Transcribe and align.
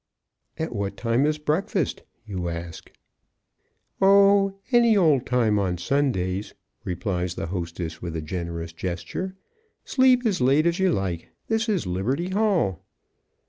"At 0.57 0.73
what 0.73 0.97
time 0.97 1.27
is 1.27 1.37
breakfast?" 1.37 2.01
you 2.25 2.49
ask. 2.49 2.91
"Oh, 4.01 4.55
any 4.71 4.97
old 4.97 5.27
time 5.27 5.59
on 5.59 5.77
Sundays," 5.77 6.55
replies 6.83 7.35
the 7.35 7.45
hostess 7.45 8.01
with 8.01 8.15
a 8.15 8.21
generous 8.23 8.73
gesture. 8.73 9.35
"Sleep 9.85 10.25
as 10.25 10.41
late 10.41 10.65
as 10.65 10.79
you 10.79 10.91
like. 10.91 11.29
This 11.49 11.69
is 11.69 11.85
'Liberty 11.85 12.29
Hall.'" 12.31 12.83